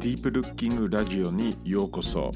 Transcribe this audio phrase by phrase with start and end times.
[0.00, 2.30] ディープルッキングラジオにようこそ。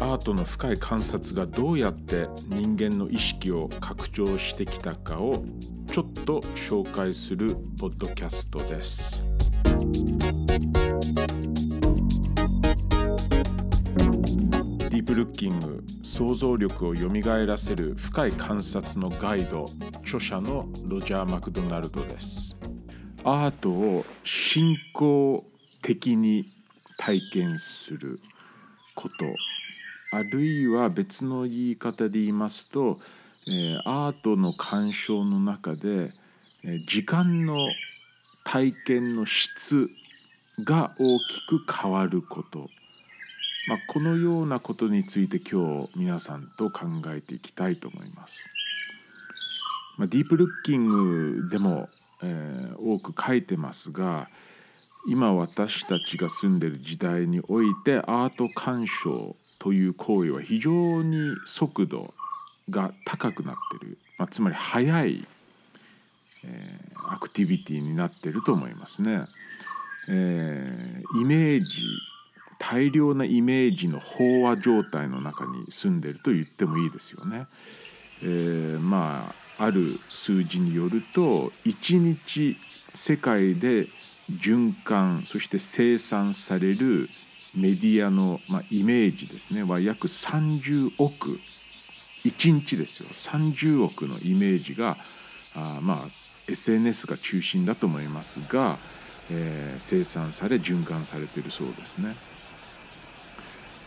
[0.00, 5.44] アートの深い観察がどうやって人間の意識を拡張してきたかを
[5.92, 9.22] ちょっと紹介するポッドキャストです。
[14.88, 22.56] ディープルッキング想像力をよみがえらせる深い観察のガイド著者のロジャー・マクドナルドです。
[23.22, 25.44] アートを信仰
[25.82, 26.46] 的に
[27.00, 28.20] 体験する
[28.94, 29.14] こと
[30.12, 32.98] あるいは別の言い方で言いますと、
[33.48, 36.12] えー、アートの鑑賞の中で、
[36.62, 37.56] えー、時間の
[38.44, 39.88] 体験の質
[40.62, 48.44] が大きく変わること、まあ、このようなことについて今日皆さんと考えていきたいと思います。
[49.96, 51.88] まあ、ディープルッキングでも、
[52.22, 54.28] えー、多く書いてますが
[55.06, 62.06] 今私たちが住んでる時代においてアート鑑賞という行為は非常に速度
[62.68, 65.26] が高くなってる、まあ、つまり速い、
[66.44, 69.24] えー、アクティビティになってると思いますね。
[70.10, 71.66] えー、イメージ
[72.58, 77.46] 大量なイメージの飽和状態の中に住んでると言ってもいいですよね。
[78.22, 82.56] えー、まあある数字によると1日
[82.94, 83.88] 世界で
[84.38, 87.08] 循環そして生産される
[87.54, 91.40] メディアの、まあ、イメージですねは約30億
[92.24, 94.96] 1日ですよ30億のイメージが
[95.54, 96.20] あまあ
[96.50, 98.78] SNS が中心だと思いますが、
[99.30, 102.16] えー、生産され循環されてるそうですね。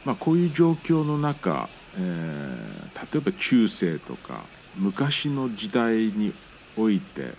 [0.05, 4.43] まあ、こういう状況の中、えー、例えば中世とか
[4.75, 6.33] 昔の時代に
[6.75, 7.33] おいて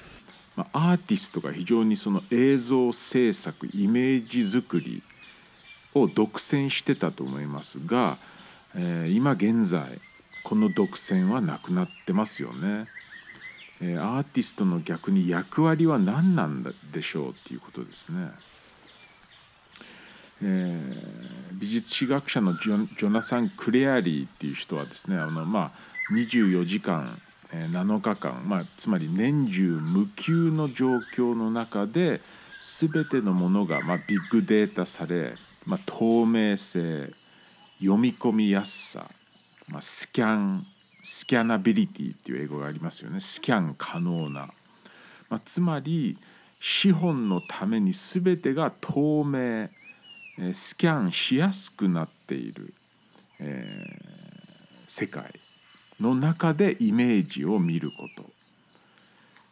[0.56, 5.02] まあ、アーティストが非常にその映像制作イメージ作り
[5.94, 8.18] を独占してたと思いますが、
[8.76, 10.00] えー、今現在
[10.44, 12.86] この独占はなくなってますよね。
[13.80, 16.62] えー、アーティストの逆に役割は何なん
[16.92, 18.28] でしょうっていうことですね。
[20.42, 25.70] えー、美術史学者のジョナサン・クレアリーっていう人はですねあの、まあ、
[26.12, 27.20] 24時間
[27.52, 32.20] 7日間、まあ、つまり年中無休の状況の中で
[32.60, 35.34] 全てのものが、まあ、ビッグデータされ、
[35.66, 37.08] まあ、透明性
[37.78, 39.04] 読み込みやすさ、
[39.68, 40.60] まあ、スキャン
[41.06, 43.20] スキャナビリティっていう英語がありますよね。
[43.20, 44.48] スキャン可能な、
[45.28, 46.16] まあ、つまり
[46.60, 49.68] 資本のために全てが透明
[50.54, 52.72] スキャンしやすくなっている、
[53.38, 55.43] えー、世界。
[56.00, 58.30] の中でイメージを見ること、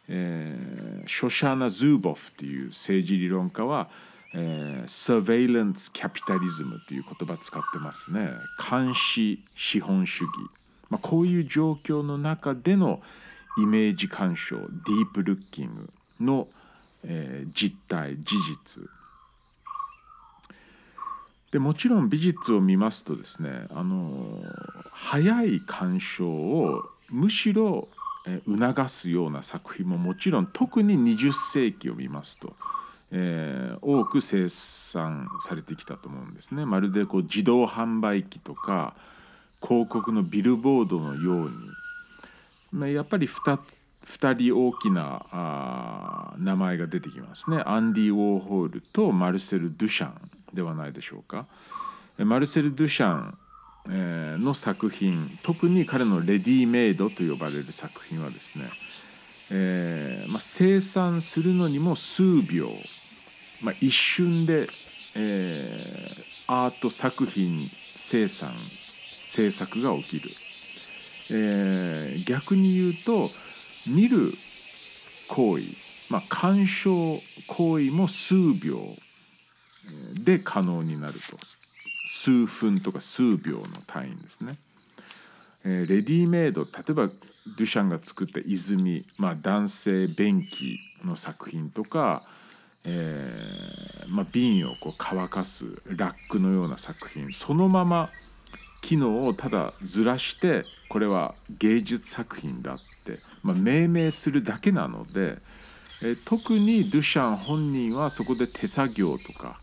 [0.09, 3.89] えー、ショシャーナ・ズーボフっていう政治理論家は、
[4.35, 8.31] えー、surveillance capitalism っていう言葉使ってますね。
[8.69, 10.31] 監視資本主義、
[10.89, 13.01] まあ、こういう状況の中での
[13.57, 15.89] イメージ干渉ディープルッキング
[16.19, 16.47] の、
[17.03, 18.89] えー、実態事実。
[21.53, 24.43] でもちろん美術を見ますとですねあの
[24.91, 26.81] 早い鑑賞を
[27.11, 27.87] むしろ
[28.47, 32.55] 促すような作品ももちろん特に20世紀を見ますと、
[33.11, 36.65] えー、多く生産されてきたと思うんですね。
[36.65, 38.95] まるでこう自動販売機とか
[39.61, 41.55] 広告のビルボードのように、
[42.71, 43.59] まあ、やっぱり 2,
[44.07, 47.61] 2人大きなあ名前が出てきますね。
[47.63, 51.47] アンディ・ウォーホールとマルセル・ドゥシャンではないでしょうか。
[52.17, 53.37] マルセル・ドゥシャン
[54.43, 58.69] の作品特に彼の「レディメイド」と呼ばれる作品はですね、
[59.49, 62.69] えーまあ、生産するのにも数秒、
[63.61, 64.69] まあ、一瞬で、
[65.15, 68.53] えー、アート作品生産
[69.25, 70.29] 制作が起きる、
[71.31, 73.31] えー、逆に言うと
[73.87, 74.33] 見る
[75.27, 75.63] 行為、
[76.09, 78.95] まあ、鑑賞行為も数秒
[80.23, 81.37] で可能になると
[82.07, 84.55] 数分とか数秒の単位ですね。
[85.65, 92.23] えー、レディメイド例えばドゥシャンが作った泉、まあ、男性便器の作品とか、
[92.85, 98.09] えーまあ、瓶をこう乾かすラックのような作品そのまま
[98.81, 105.37] 機能をただずらしてこれは芸術作品だって、まあ、命名するだけなので、
[106.03, 109.59] えー、特にドゥシャン本人はそこで手作業とか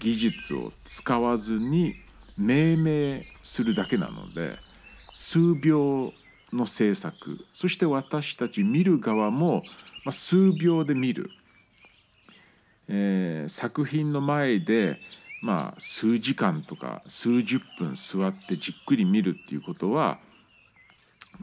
[0.00, 1.94] 技術を使わずに
[2.38, 4.50] 命名するだけなので
[5.14, 6.12] 数秒
[6.52, 9.62] の制作そして私たち見る側も、
[10.04, 11.30] ま数秒で見る、
[12.88, 14.98] えー、作品の前で、
[15.42, 20.18] まあ数時間とか数十分座ってじっくり見るっていうことは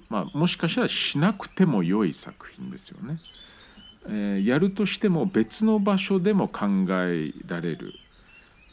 [0.09, 3.19] まあもしかしたらしなくても良い作品ですよね。
[4.09, 7.93] えー、やるとしても別の場所でも考えられる、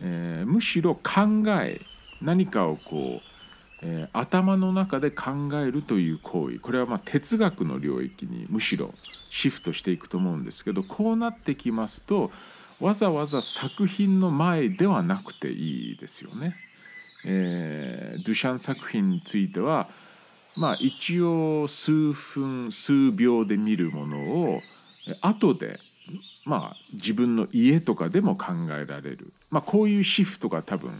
[0.02, 1.80] えー、むしろ考え
[2.20, 5.32] 何かをこう、えー、頭の中で考
[5.64, 8.92] えるという行為これはま哲学の領域にむしろ
[9.30, 12.28] シフトしていくと思うんですけどこうなってきますと
[12.80, 16.52] わざわざ作品の前ではなくていいですよね。
[17.24, 19.86] えー、ドゥシャン作品については
[20.56, 24.16] まあ一応数分数秒で見るもの
[24.50, 24.58] を
[25.20, 25.78] 後で
[26.44, 29.18] まあ自分の家とかでも考えられる、
[29.50, 30.90] まあ、こういうシフトが多分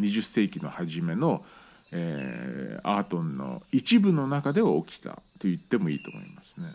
[0.00, 1.42] 20世紀の初めの、
[1.92, 6.66] えー、アートンの一部の中では起きたと言ってもいいと思いますね。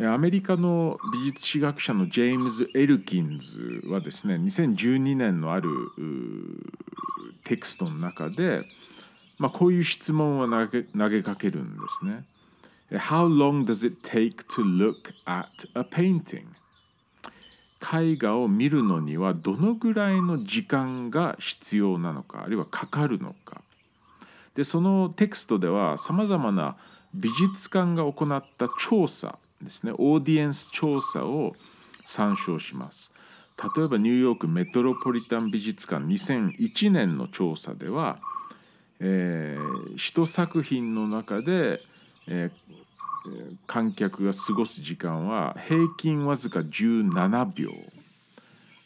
[0.00, 5.70] アメリカの美術史学者のジェームズ・エルキンズはですね2012年のある
[7.44, 8.60] テクストの中で、
[9.38, 12.24] まあ、こういう質問を投げ投げかけるんですね。
[12.90, 16.44] How long does it take to look at a painting?
[17.80, 23.60] 絵画を見るのにはどのぐらいの時間が必要なのかあるいはかかるのか。
[24.54, 26.76] でそのテクストではさまざまな
[27.14, 29.28] 美術館が行った調査
[29.62, 29.92] ですね。
[29.98, 31.54] オーディエンス調査を
[32.04, 33.10] 参照します。
[33.76, 38.18] 例えばニューヨークメトロポリタン美術館2001年の調査では、
[38.98, 41.80] えー、一作品の中で、
[42.28, 42.50] えー、
[43.66, 47.70] 観客が過ごす時間は平均わずか17秒。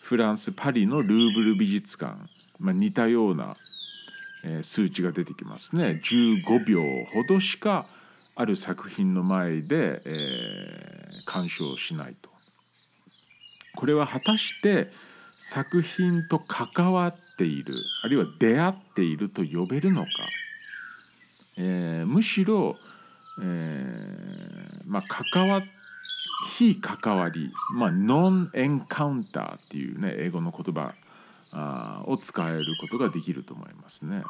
[0.01, 2.17] フランス・パリのルーブル美術館、
[2.59, 3.57] まあ、似たような、
[4.43, 6.01] えー、数値が出てきますね。
[6.03, 6.81] 15秒
[7.13, 7.85] ほどしか
[8.35, 12.31] ある作品の前で、えー、鑑賞しないと。
[13.77, 14.89] これは果たして
[15.39, 20.09] 作品と関わっているあるいは出会っていると呼べるのか、
[21.59, 22.77] えー、むしろ、
[23.41, 25.63] えー、まあ関わ
[26.57, 30.95] 非関わり、まあ、ノンエンカウンターっていうね英語の言葉
[31.53, 34.23] あを使えることができると思いますね。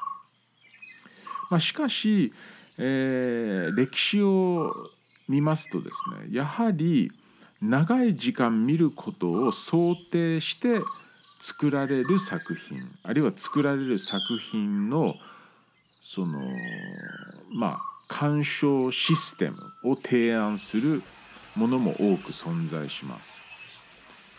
[1.51, 2.33] まあ、しかし、
[2.79, 4.65] えー、歴史を
[5.29, 7.11] 見ますとですねやはり
[7.61, 10.81] 長い時間見ることを想定して
[11.41, 15.15] 作られる作品あるいは作られる作品の
[16.01, 16.41] その
[17.53, 21.03] まあ鑑賞システムを提案する
[21.55, 23.39] ものも多く存在します。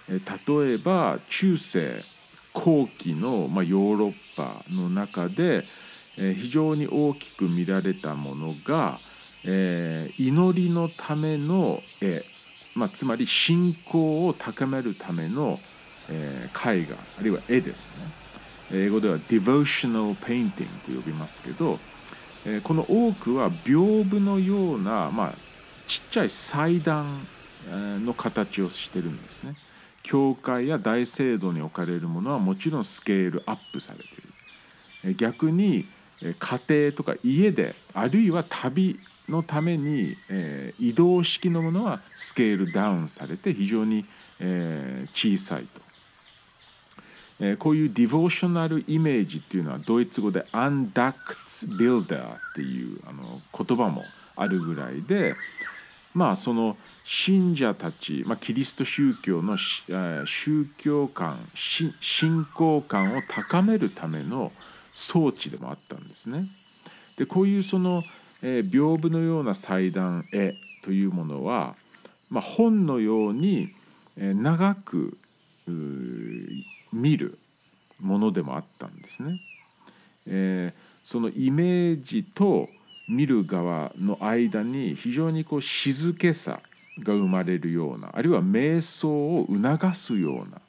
[0.10, 0.19] 例
[0.74, 2.01] えば中世
[2.51, 5.63] 後期の、ま、ヨーロッパの中で
[6.19, 9.00] え非常に大きく見られたものが、
[9.45, 12.24] え、祈りのための絵、
[12.75, 15.60] まあ、つまり信仰を高めるための、
[16.10, 17.95] え、絵画あるいは絵ですね
[18.72, 21.80] 英語では devotional painting と呼びますけど、
[22.45, 25.33] え、この多くは屏風のような、まあ、
[25.88, 27.27] ちっちゃい祭壇
[28.06, 29.56] の形をしてるんですね。
[30.03, 35.15] 教会や大聖堂に置かれるものはもちろんスケールアップされている。
[35.15, 35.86] 逆に
[36.21, 44.05] 家庭とか家であるいは旅のために、え、移動式のものはスケールダウンされて非常に、
[44.39, 45.81] え、小さいと、
[47.41, 54.03] えー、こういうディボーショナルイメージっていうのはドイツ語でアンダックツビルダーっていうあの言葉も
[54.36, 55.36] あるぐらいで
[56.13, 59.58] まあその信者たち、まあ、キリスト宗教の
[59.89, 64.51] え宗教観信仰観を高めるための
[64.93, 66.46] 装置でもあったんですね。
[67.17, 68.03] でこういうその、
[68.43, 70.53] えー、屏風のような祭壇絵
[70.84, 71.75] というものは、
[72.29, 73.69] まあ、本のように、
[74.17, 75.17] えー、長く
[76.93, 77.38] 見る
[78.00, 79.39] ものでもあったんですね。
[80.27, 82.69] えー、そのイメージと
[83.08, 86.60] 見る側の間に非常にこう静けさ
[87.00, 90.62] が生まれるようなあるいは瞑想を促すような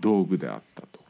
[0.00, 1.04] 道具であったと。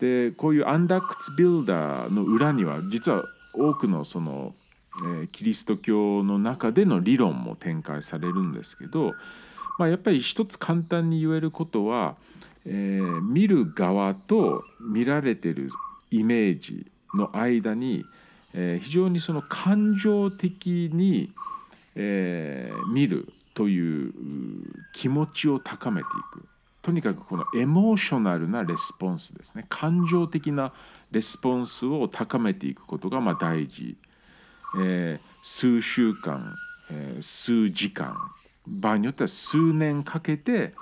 [0.00, 3.24] でこういうアンダックツビルダーの裏には実は
[3.54, 4.54] 多くのその、
[5.02, 9.14] えー、キリスト教の中での理論も展開されるんですけど、
[9.78, 12.16] まあ、やっぱり一つ簡単に言えることは、
[12.66, 15.70] えー、見る側と見られてる
[16.10, 18.04] イメージの間に、
[18.54, 21.30] えー、非常にその感情的に、
[21.94, 24.12] えー、見るという
[24.92, 26.44] 気持ちを高めていく。
[26.82, 29.64] とにかくこのエモーショナルなレスポンスですね。
[29.68, 30.72] 感情的な
[31.10, 33.96] レスポンスを高めていくことがま大事、
[34.78, 36.54] えー、数週間、
[36.90, 38.16] えー、数時間。
[38.66, 40.74] 場合によっては数年かけて、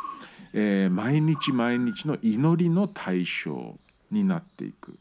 [0.57, 3.75] えー、毎日毎日の祈りの対象
[4.11, 4.97] になっていく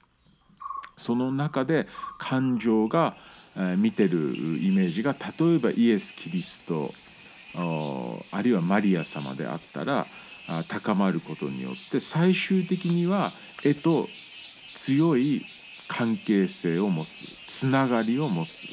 [0.97, 3.15] その中で感情が、
[3.55, 6.91] えー、見てるイメージが例えばイエス・キリスト
[7.55, 10.07] あるいはマリア様であったら
[10.67, 13.31] 高まることによって最終的には
[13.63, 14.07] 絵と
[14.75, 15.45] 強い
[15.87, 17.09] 関係性を持つ
[17.47, 18.67] つながりを持つ、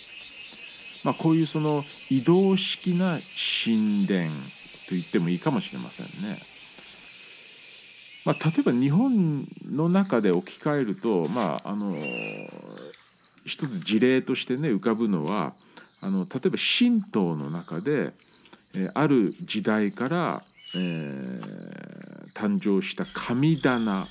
[1.04, 3.18] まあ、こういうその移動式な
[3.64, 4.30] 神殿
[4.88, 6.49] と言ってもいいかもしれませんね。
[8.24, 11.96] まあ、例えば日本の中で置き換えると、まあ、あの
[13.46, 15.54] 一つ事例としてね浮かぶのは
[16.02, 18.12] あの例えば神道の中で、
[18.74, 20.42] えある時代から、
[20.74, 24.06] えー、誕生した神棚、ま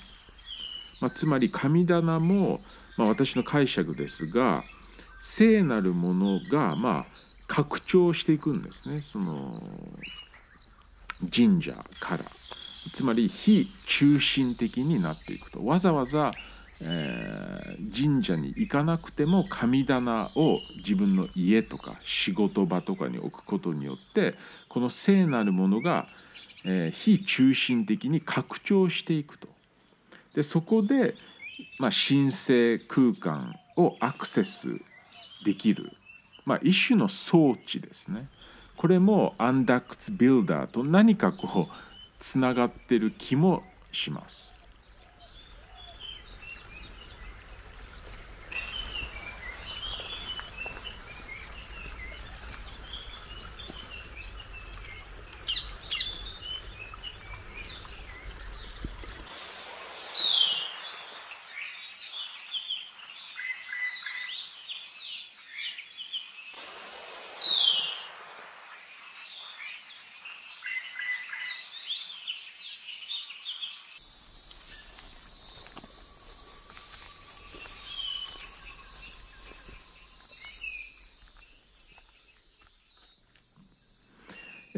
[1.07, 2.61] あ、つまり神棚も、
[2.97, 4.63] まあ、私の解釈ですが
[5.19, 7.05] 聖なるものが、まあ、
[7.47, 9.63] 拡張していくんですねその
[11.33, 12.23] 神社から。
[12.93, 16.31] つまり非中心的になっていくとわざわざ、
[16.81, 24.35] えー、神社に行かなくても神棚を自分の家とか仕事場とかに置くことによって
[24.69, 26.07] この聖なるものが、
[26.65, 29.47] えー、非中心的に拡張していくと。
[30.33, 31.15] でそこで、
[31.79, 34.67] まあ、神聖空間をアクセス
[35.43, 35.83] できる、
[36.45, 38.27] まあ、一種の装置ですね。
[38.77, 41.88] これもアンダックスビルダーと何かこう
[42.19, 44.58] つながってる気もします。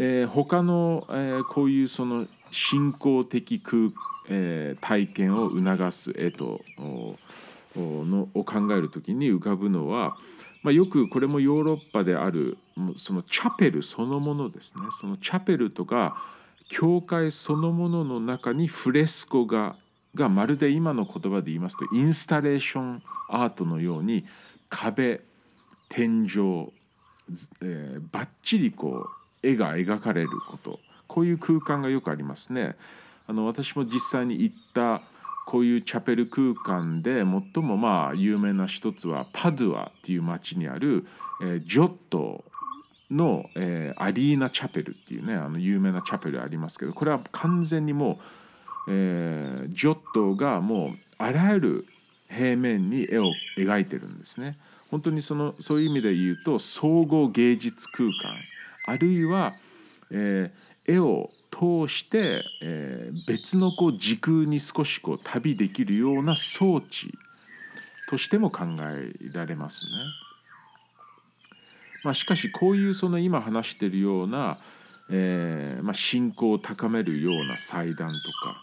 [0.03, 3.83] えー、他の、えー、こういうその信仰的空、
[4.31, 6.59] えー、体験を促す絵と
[7.75, 10.15] のを考える時に浮かぶのは、
[10.63, 12.57] まあ、よくこれもヨーロッパである
[12.97, 14.85] そのチャペルそのものですね。
[14.99, 16.17] そのチャペルとか
[16.67, 19.75] 教会そのものの中にフレスコ画
[20.15, 24.25] がまるで今の言葉で言いますとインスタレーションアートのように
[24.67, 25.21] 壁
[25.91, 26.71] 天井、
[27.61, 32.73] えー、ばっちりこう絵が描かれることこういう空間がよくありますね。
[33.27, 35.01] あの私も実際に行った
[35.45, 41.05] こういうチャペル空間で最もまあ有名な一つはパドゥアっていう町にある、
[41.65, 42.43] ジョット
[43.09, 43.45] の、
[43.97, 48.19] アリーナチャペルっていうねあの有名なチャペルありますけどこれは完全にも
[48.87, 51.85] う、ジョットがもうあらゆる
[52.29, 54.55] 平面に絵を描いてるんですね。
[54.89, 58.13] 本当にそのそういう意味で言うと総合芸術空間
[58.85, 59.53] あるいは、
[60.11, 67.13] えー、絵を通して、えー、別のこう時空に少しこう旅できるような装置
[68.09, 69.91] としても考えられますね。
[72.03, 74.57] まあ、しかしこういうその今話しているような、
[75.11, 78.55] えーまあ、信仰を高めるような祭壇とか、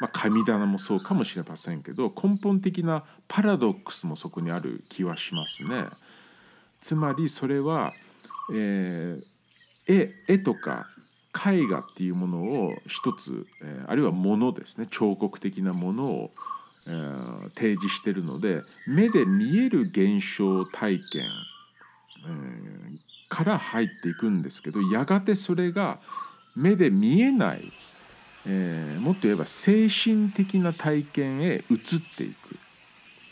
[0.00, 5.84] まあ、神棚もそうかもしれませんけど根本的なパラドックスもそこにある気はしますね。
[6.80, 7.92] つまりそれは、
[8.54, 9.22] えー、
[9.90, 10.86] 絵絵とか
[11.34, 14.86] 絵画っていうものを一つ、えー、あるいはものですね。
[14.90, 16.30] 彫刻的なものを、
[16.86, 17.16] えー、
[17.54, 21.22] 提示してるので目で見える現象体験、
[22.26, 25.98] えー、から入っていくんですけどやがてそれが
[26.56, 27.72] 目で見えない、
[28.44, 31.78] え、もっと言えば精神的な体験へ移っ
[32.16, 32.56] ていく、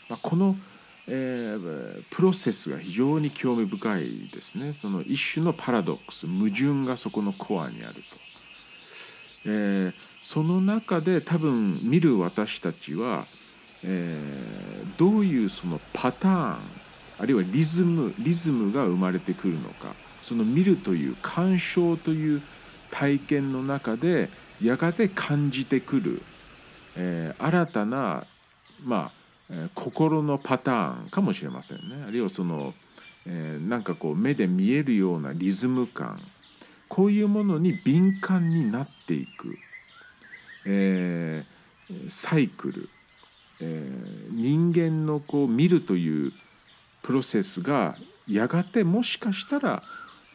[0.09, 0.55] まあ、この
[1.11, 4.73] 「えー、プロセスが非常に興味深いですね。
[4.73, 8.01] その一種のパラドックス矛盾がそこのコアにあると、
[9.45, 13.25] えー、その中で多分見る私たちは、
[13.83, 16.57] えー、どういうそのパターン
[17.17, 22.41] あるいはリズムリズムが生まれてくるのかその見るという鑑賞という
[22.91, 24.29] 体験の中で
[24.61, 26.21] やがて感じてくる、
[26.95, 28.23] えー、新たな
[28.83, 29.18] まあ
[29.73, 32.03] 心のパターンかもしれませんね。
[32.07, 32.73] あるいはその、
[33.25, 36.19] えー、なんかこう目で見えるようなリズム感。
[36.87, 39.57] こういうものに敏感になっていく、
[40.65, 42.89] えー、サイクル、
[43.61, 46.33] えー、人間のこう見るという
[47.03, 47.95] プロセスが
[48.27, 49.83] やがてもしかしたら、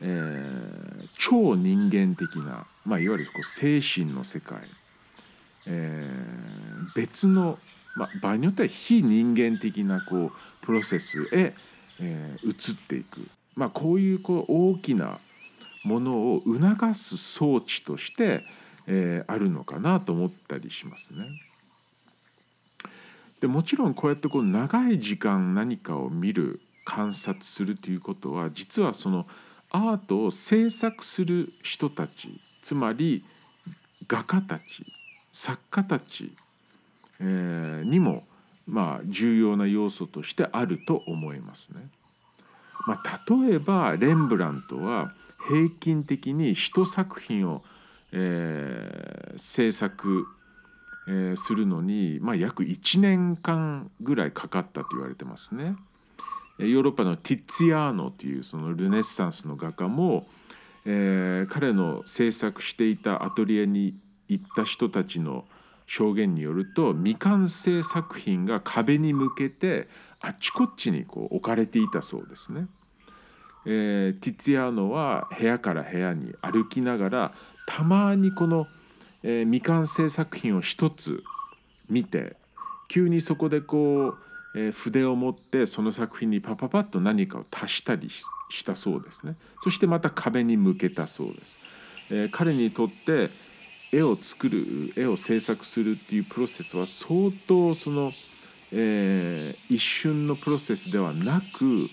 [0.00, 4.58] えー、超人間的な、まあ、いわゆるこう精神の世界。
[5.66, 7.58] えー、別の、
[7.96, 11.54] まあ、場合によっては非人間的なこうプロセスへ、
[12.00, 13.20] えー、移っていく、
[13.54, 15.18] まあ、こういうこう大きな
[15.84, 18.42] ものを促す装置として、
[18.88, 21.26] えー、あるのかなと思ったりしますね。
[23.40, 29.26] でもちろんこうやってこう長い時間何かを見る観察するということは実はその
[29.70, 33.22] アートを制作する人たちつまり
[34.08, 34.86] 画家たち
[35.34, 36.30] 作家たち、
[37.20, 38.24] えー、にも
[38.66, 41.82] まあ重要な要素としてあると思いますね。
[42.86, 45.12] まあ、例えばレンブラントは
[45.48, 47.62] 平均的に一作品を、
[48.12, 50.26] えー、制作、
[51.06, 55.76] えー、するのに、まあ、約1年間ぐらいかかったと言われてますね。
[56.58, 60.26] ヨーロッパのティッツィアーノというそのルネッサンスの画家も、
[60.84, 63.94] えー、彼の制作していたアトリエに
[64.28, 65.44] 行った人たちの
[65.94, 69.86] 証言によると未完成作品が壁に向けて
[70.18, 72.66] あっちこっちにこう置かれていたそうですね。
[73.64, 77.34] えー、ティツィアーノは部屋から部屋に歩きながら
[77.68, 78.66] たまにこの、
[79.22, 81.22] えー、未完成作品を一つ
[81.88, 82.34] 見て
[82.88, 84.16] 急にそこでこ
[84.54, 91.60] う、えー、筆を持ってその作品にパパパッと何かを足したりしたそうですねそしてまた壁に向けたそうです、
[92.10, 93.30] えー、彼にとって
[93.94, 98.10] 絵を作る絵を制作するっていうプロセスは相当その、
[98.72, 101.88] えー、一瞬のプロセスではなく、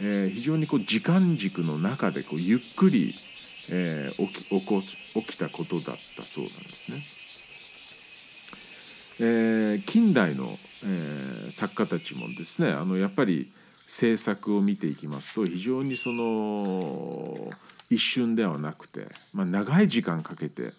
[0.00, 3.14] えー、非常にこう時間軸の中でこうゆっくり、
[3.70, 7.02] えー、起き起こ起きたことだったそうなんですね。
[9.18, 13.50] えー、近代の、えー、作家たちもですねあのやっぱり
[13.86, 17.50] 制作を見ていきますと非常にその
[17.88, 20.72] 一瞬ではなくて、まあ、長い時間かけて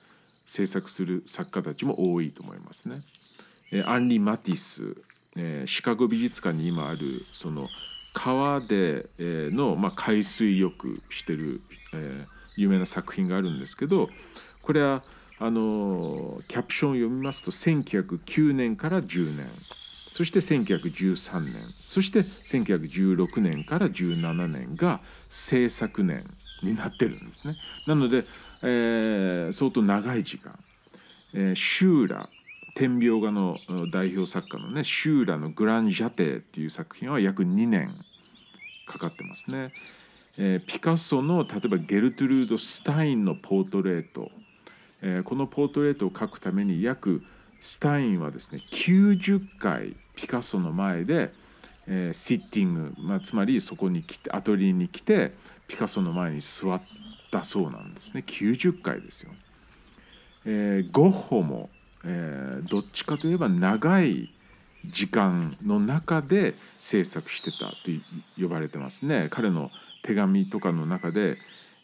[0.47, 2.97] 制作する作家たちも多いと思いますね。
[3.71, 4.95] えアンリ・マティス、
[5.35, 6.97] えシカゴ美術館に今ある
[7.33, 7.67] その
[8.13, 11.61] 川で、の、まあ、海水浴してる、
[11.93, 14.09] え有名な作品があるんですけど
[14.63, 15.03] これは
[15.39, 19.45] あのキャプションを読みますと1909年から10年。
[20.17, 21.53] そして1913年。
[21.85, 26.23] そして1916年から17年が制作年。
[26.63, 27.55] になってるんですね。
[27.85, 28.25] なので、
[28.63, 30.57] えー、相当長い時間、
[31.33, 32.25] えー、シューラ
[32.75, 33.57] 天描画の
[33.91, 37.91] 代表作家のねシューラの「グラン・ジャテー」っていう作品は約2年
[38.85, 39.73] かかってますね。
[40.37, 44.31] えー、ピカソの例えばゲルトゥルード・スタインのポートレート、
[45.01, 47.23] えー、このポートレートを描くために約
[47.59, 51.33] スタインはですね90回ピカソの前で、
[51.87, 55.31] えー、シッティング、まあ、つまりそこに来てアトリエに来て
[55.67, 56.81] ピカソの前に座っ
[57.31, 59.31] たそうなんですね90回ですよ。
[60.47, 61.69] えー、ゴッホも、
[62.05, 64.33] えー、どっちかといえば長い
[64.85, 67.73] 時間の中で制作してたと
[68.41, 69.27] 呼ばれてますね。
[69.29, 69.71] 彼の
[70.03, 71.35] 手紙とかの中で、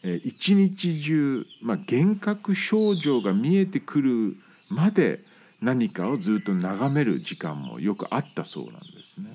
[0.02, 4.36] えー、一日中、まあ、幻覚症状が見えてくる
[4.68, 5.20] まで
[5.60, 9.30] 何かをずっと眺める時間もよくあったそうなんですね。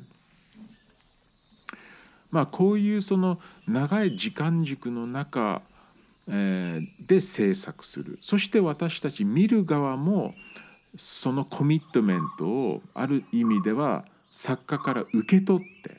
[2.32, 5.62] まあ、こういうその長い時間軸の中、
[6.28, 8.20] え、で制作する。
[8.22, 10.34] そして私たち見る側も
[10.98, 15.92] そのコミットメントをある意味では作家から受け取って、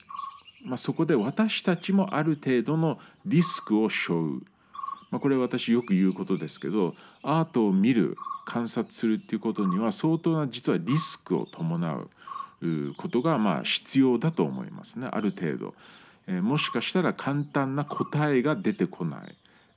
[0.65, 4.41] まあ、そこで私たちもある程度のリスクを背負う、
[5.13, 8.17] まあ、これ私よく言うことですけどアートを見る
[8.47, 11.95] 観察するっていうことには相当な実はリスクを伴
[12.63, 15.09] うことがまあ必要だと思いますね。
[15.11, 15.75] ある程度。
[16.31, 19.21] えもしかしたら簡単な答えが出てこない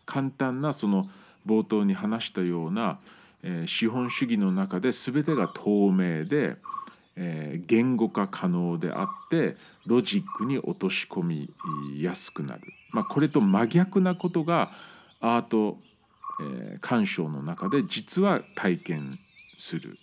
[0.06, 1.06] 簡単なその
[1.48, 2.94] 冒頭に話したような、
[3.42, 6.56] え資本主義の中で全てが透明で、
[7.18, 11.50] え言語化可能であってロジックに落とし込み
[12.02, 12.62] やすくなる、
[12.92, 14.72] まあ、これと真逆なことが
[15.20, 15.78] アート、
[16.42, 19.18] え鑑賞の中で実は体験
[19.58, 19.98] する。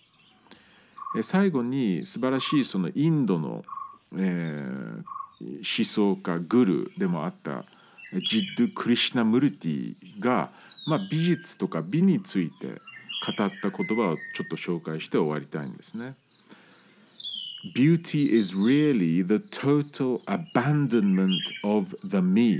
[1.22, 3.64] 最後に素晴らしいそのインドの、
[4.16, 5.02] えー、
[5.40, 7.64] 思想家グルでもあった
[8.28, 10.50] ジッド・クリシナ・ムルティが、
[10.86, 16.14] まあ、美術とか美について語った言葉をちょっと紹介して終わりたいんですね。
[17.74, 21.30] Beauty is really the total abandonment
[21.62, 22.58] of the me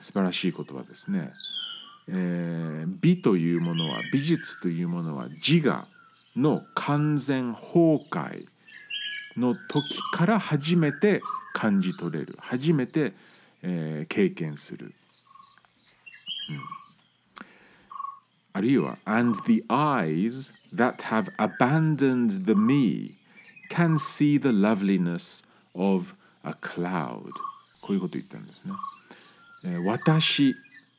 [0.00, 1.30] 素晴らしい言葉ですね。
[2.08, 5.86] えー、美というものは美術というものは自我
[6.36, 8.44] の完全崩壊
[9.36, 11.20] の時から初めて
[11.52, 13.12] 感じ取れる初めて、
[13.62, 14.92] えー、経験する、うん
[18.54, 23.12] あるいは And the eyes that have abandoned the me
[23.70, 25.42] can see the loveliness
[25.74, 26.14] of
[26.44, 27.22] a cloud
[27.80, 28.74] こういうこと言ったんですね、
[29.64, 30.54] えー、私、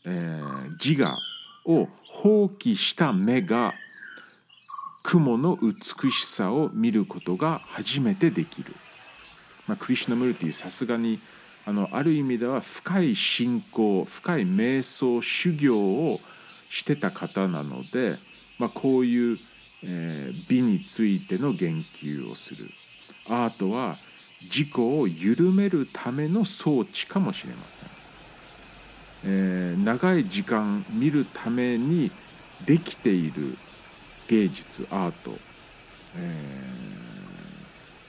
[0.06, 1.15] えー、自我
[1.65, 3.74] を放棄した目が
[5.04, 8.74] 雲の美しさを見ることが初めてできる、
[9.68, 11.20] まあ、クリシュナムルティさすがに
[11.66, 16.20] あのある意味では深い信仰深い瞑想修行を
[16.70, 18.16] してた方なので、
[18.58, 19.38] まあ、こういう、
[19.84, 22.70] えー、美についての言及をする。
[23.30, 23.96] アートは
[24.44, 27.89] 自己を緩めるための装置かもしれません、
[29.26, 32.12] えー、長い時間見るために
[32.66, 33.58] できている
[34.34, 35.38] 芸術アート、
[36.17, 36.63] え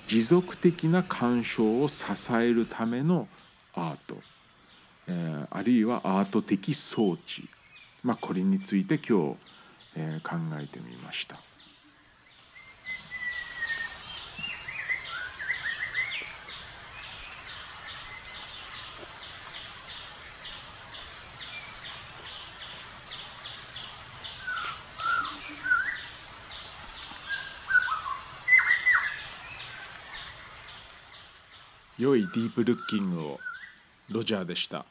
[0.06, 3.28] ー、持続的な鑑賞を支えるための
[3.74, 4.16] アート、
[5.06, 7.46] えー、あるいはアート的装置
[8.02, 9.37] まあ、これについて今日、
[9.96, 11.37] えー、考えてみました。
[31.96, 33.40] 良いディープルッキングを
[34.11, 34.85] ロジャーでした。